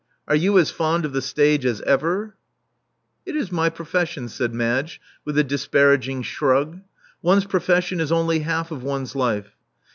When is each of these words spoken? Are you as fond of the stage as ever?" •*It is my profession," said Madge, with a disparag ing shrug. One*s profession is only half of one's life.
Are 0.27 0.35
you 0.35 0.57
as 0.57 0.71
fond 0.71 1.05
of 1.05 1.13
the 1.13 1.21
stage 1.21 1.63
as 1.63 1.79
ever?" 1.81 2.35
•*It 3.27 3.35
is 3.35 3.51
my 3.51 3.69
profession," 3.69 4.29
said 4.29 4.51
Madge, 4.51 4.99
with 5.25 5.37
a 5.37 5.43
disparag 5.43 6.07
ing 6.07 6.23
shrug. 6.23 6.79
One*s 7.21 7.45
profession 7.45 7.99
is 7.99 8.11
only 8.11 8.39
half 8.39 8.71
of 8.71 8.81
one's 8.81 9.15
life. 9.15 9.51